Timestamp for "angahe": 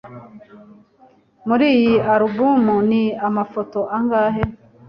3.97-4.41